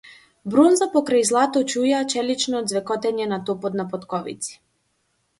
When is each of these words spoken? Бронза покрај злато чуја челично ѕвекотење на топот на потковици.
Бронза 0.51 0.85
покрај 0.93 1.25
злато 1.29 1.61
чуја 1.73 1.99
челично 2.13 2.61
ѕвекотење 2.71 3.27
на 3.33 3.39
топот 3.51 3.77
на 3.81 3.85
потковици. 3.93 4.57